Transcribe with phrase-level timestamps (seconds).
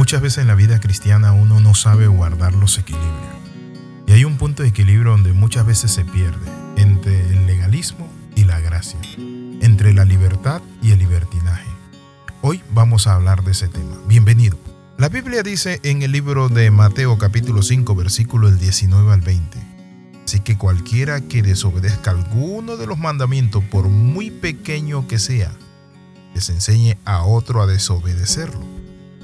[0.00, 3.12] Muchas veces en la vida cristiana uno no sabe guardar los equilibrios.
[4.06, 8.44] Y hay un punto de equilibrio donde muchas veces se pierde entre el legalismo y
[8.44, 8.98] la gracia,
[9.60, 11.68] entre la libertad y el libertinaje.
[12.40, 13.94] Hoy vamos a hablar de ese tema.
[14.06, 14.56] Bienvenido.
[14.96, 19.58] La Biblia dice en el libro de Mateo capítulo 5 versículo del 19 al 20.
[20.24, 25.52] Así que cualquiera que desobedezca alguno de los mandamientos, por muy pequeño que sea,
[26.32, 28.79] les enseñe a otro a desobedecerlo,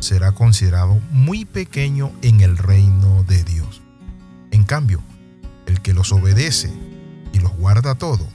[0.07, 3.83] será considerado muy pequeño en el reino de Dios.
[4.53, 5.03] En cambio,
[5.67, 6.73] el que los obedece
[7.33, 8.27] y los guarda todo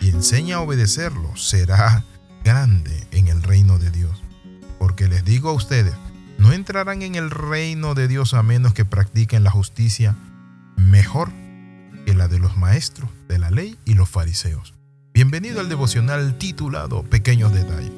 [0.00, 2.02] y enseña a obedecerlo será
[2.44, 4.22] grande en el reino de Dios.
[4.78, 5.92] Porque les digo a ustedes,
[6.38, 10.16] no entrarán en el reino de Dios a menos que practiquen la justicia
[10.76, 11.30] mejor
[12.06, 14.72] que la de los maestros de la ley y los fariseos.
[15.12, 17.92] Bienvenido al devocional titulado Pequeños Detalles.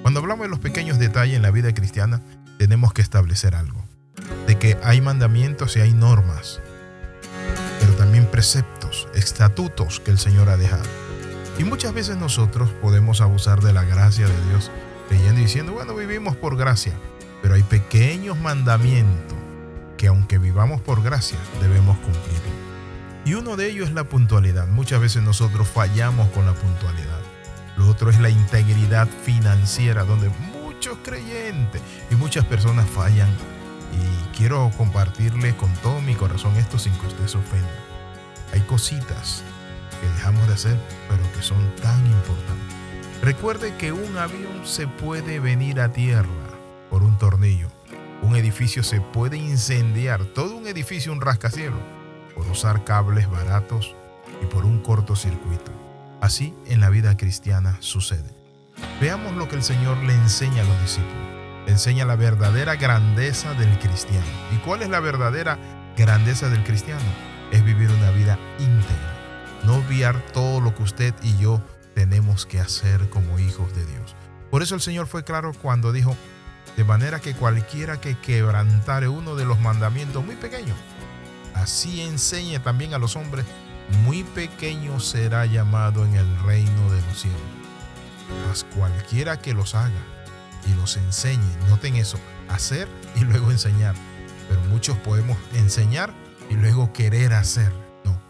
[0.00, 2.22] Cuando hablamos de los pequeños detalles en la vida cristiana,
[2.58, 3.84] tenemos que establecer algo.
[4.46, 6.60] De que hay mandamientos y hay normas,
[7.80, 10.84] pero también preceptos, estatutos que el Señor ha dejado.
[11.58, 14.70] Y muchas veces nosotros podemos abusar de la gracia de Dios,
[15.08, 16.92] creyendo y diciendo, bueno, vivimos por gracia,
[17.42, 19.36] pero hay pequeños mandamientos
[19.96, 22.40] que aunque vivamos por gracia, debemos cumplir.
[23.24, 24.68] Y uno de ellos es la puntualidad.
[24.68, 27.20] Muchas veces nosotros fallamos con la puntualidad.
[27.76, 30.30] Lo otro es la integridad financiera, donde
[30.86, 33.28] muchos creyentes y muchas personas fallan.
[33.92, 37.68] Y quiero compartirle con todo mi corazón esto sin que usted se ofenda.
[38.52, 39.42] Hay cositas
[40.00, 40.78] que dejamos de hacer,
[41.08, 42.76] pero que son tan importantes.
[43.20, 46.28] Recuerde que un avión se puede venir a tierra
[46.88, 47.68] por un tornillo.
[48.22, 51.80] Un edificio se puede incendiar, todo un edificio un rascacielos,
[52.36, 53.96] por usar cables baratos
[54.40, 55.72] y por un cortocircuito.
[56.20, 58.35] Así en la vida cristiana sucede.
[59.00, 61.14] Veamos lo que el Señor le enseña a los discípulos.
[61.66, 64.24] Le enseña la verdadera grandeza del cristiano.
[64.54, 65.58] ¿Y cuál es la verdadera
[65.98, 67.04] grandeza del cristiano?
[67.52, 69.60] Es vivir una vida íntegra.
[69.64, 71.60] No obviar todo lo que usted y yo
[71.94, 74.16] tenemos que hacer como hijos de Dios.
[74.50, 76.16] Por eso el Señor fue claro cuando dijo,
[76.78, 80.76] de manera que cualquiera que quebrantare uno de los mandamientos muy pequeños,
[81.54, 83.44] así enseñe también a los hombres,
[84.04, 87.55] muy pequeño será llamado en el reino de los cielos.
[88.46, 90.02] Mas cualquiera que los haga
[90.66, 93.94] y los enseñe, noten eso, hacer y luego enseñar.
[94.48, 96.12] Pero muchos podemos enseñar
[96.50, 97.72] y luego querer hacer.
[98.04, 98.20] No.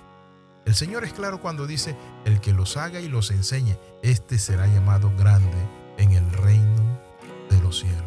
[0.64, 4.66] El Señor es claro cuando dice, el que los haga y los enseñe, este será
[4.66, 5.58] llamado grande
[5.98, 7.00] en el reino
[7.50, 8.02] de los cielos.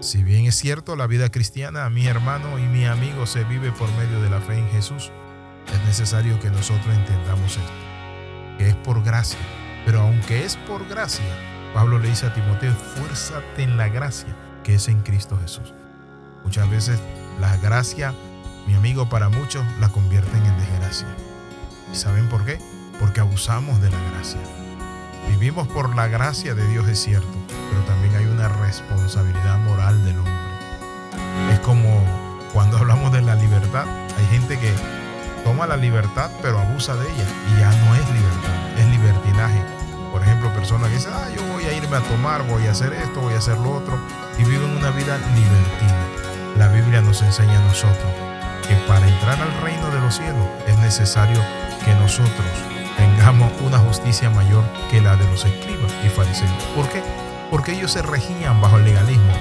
[0.00, 3.90] Si bien es cierto, la vida cristiana, mi hermano y mi amigo, se vive por
[3.92, 5.10] medio de la fe en Jesús,
[5.72, 9.38] es necesario que nosotros entendamos esto, que es por gracia.
[9.84, 11.24] Pero aunque es por gracia,
[11.74, 15.74] Pablo le dice a Timoteo, fuérzate en la gracia que es en Cristo Jesús.
[16.42, 17.00] Muchas veces
[17.40, 18.14] la gracia,
[18.66, 21.08] mi amigo, para muchos la convierten en desgracia.
[21.92, 22.58] ¿Y saben por qué?
[22.98, 24.40] Porque abusamos de la gracia.
[25.28, 27.28] Vivimos por la gracia de Dios, es cierto,
[27.70, 30.32] pero también hay una responsabilidad moral del hombre.
[31.52, 32.04] Es como
[32.52, 34.72] cuando hablamos de la libertad, hay gente que
[35.44, 38.63] toma la libertad pero abusa de ella y ya no es libertad,
[40.12, 42.92] Por ejemplo, personas que dicen, ah, yo voy a irme a tomar, voy a hacer
[42.92, 43.98] esto, voy a hacer lo otro
[44.38, 46.06] y viven una vida libertina.
[46.56, 48.12] La Biblia nos enseña a nosotros
[48.68, 51.40] que para entrar al reino de los cielos es necesario
[51.84, 52.46] que nosotros
[52.96, 56.62] tengamos una justicia mayor que la de los escribas y fariseos.
[56.76, 57.02] ¿Por qué?
[57.50, 59.32] Porque ellos se regían bajo el legalismo.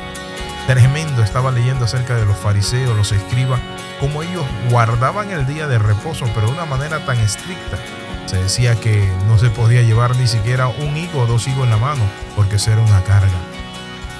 [0.65, 3.59] Tremendo, estaba leyendo acerca de los fariseos, los escribas,
[3.99, 7.77] como ellos guardaban el día de reposo, pero de una manera tan estricta.
[8.25, 11.69] Se decía que no se podía llevar ni siquiera un higo o dos higos en
[11.69, 12.03] la mano,
[12.35, 13.31] porque eso era una carga.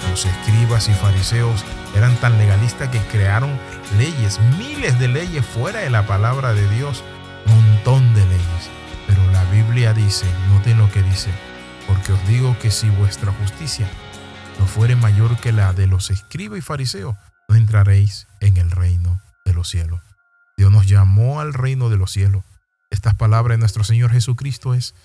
[0.10, 1.64] Los escribas y fariseos
[1.96, 3.58] eran tan legalistas que crearon
[3.98, 7.04] leyes, miles de leyes fuera de la palabra de Dios,
[7.46, 8.70] montón de leyes.
[9.08, 11.30] Pero la Biblia dice, noten lo que dice,
[11.88, 13.88] porque os digo que si vuestra justicia
[14.60, 17.16] no fuere mayor que la de los escribas y fariseos,
[17.48, 20.02] no entraréis en el reino de los cielos.
[20.58, 22.44] Dios nos llamó al reino de los cielos.
[23.04, 24.96] Estas palabras de nuestro Señor Jesucristo es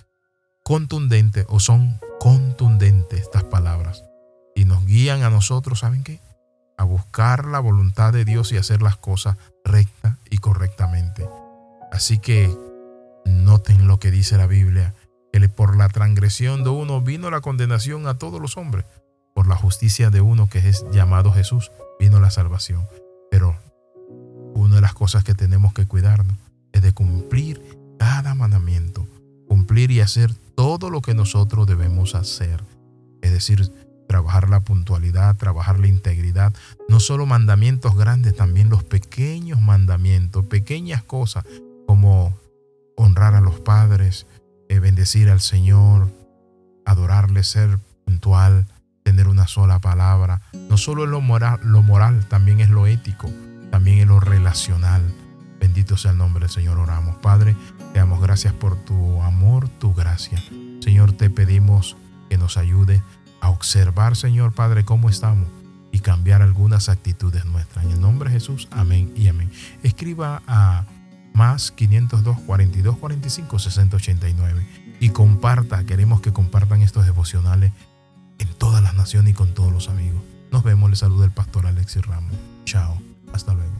[0.62, 4.04] contundente o son contundentes estas palabras
[4.54, 6.20] y nos guían a nosotros, ¿saben qué?
[6.76, 11.28] A buscar la voluntad de Dios y hacer las cosas recta y correctamente.
[11.90, 12.56] Así que
[13.24, 14.94] noten lo que dice la Biblia,
[15.32, 18.84] que por la transgresión de uno vino la condenación a todos los hombres,
[19.34, 22.86] por la justicia de uno que es llamado Jesús vino la salvación.
[23.28, 23.56] Pero
[24.54, 26.36] una de las cosas que tenemos que cuidarnos
[26.72, 27.77] es de cumplir
[28.18, 29.06] cada mandamiento,
[29.46, 32.64] cumplir y hacer todo lo que nosotros debemos hacer.
[33.22, 33.72] Es decir,
[34.08, 36.52] trabajar la puntualidad, trabajar la integridad,
[36.88, 41.44] no solo mandamientos grandes, también los pequeños mandamientos, pequeñas cosas
[41.86, 42.36] como
[42.96, 44.26] honrar a los padres,
[44.68, 46.08] eh, bendecir al Señor,
[46.84, 48.66] adorarle, ser puntual,
[49.04, 50.42] tener una sola palabra.
[50.68, 53.30] No solo es lo moral, lo moral, también es lo ético,
[53.70, 55.02] también es lo relacional.
[55.60, 57.16] Bendito sea el nombre del Señor, oramos.
[57.16, 57.56] Padre,
[57.92, 60.42] te damos gracias por tu amor, tu gracia.
[60.80, 61.96] Señor, te pedimos
[62.28, 63.02] que nos ayude
[63.40, 65.48] a observar, Señor Padre, cómo estamos
[65.92, 67.84] y cambiar algunas actitudes nuestras.
[67.84, 69.50] En el nombre de Jesús, amén y amén.
[69.82, 70.84] Escriba a
[71.34, 74.66] más 502 42 45 60 89
[75.00, 75.84] y comparta.
[75.84, 77.72] Queremos que compartan estos devocionales
[78.38, 80.22] en todas las naciones y con todos los amigos.
[80.50, 80.90] Nos vemos.
[80.90, 82.34] Les saluda el pastor Alexis Ramos.
[82.64, 83.00] Chao.
[83.32, 83.77] Hasta luego.